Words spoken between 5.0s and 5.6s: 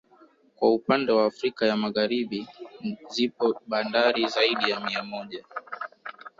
moja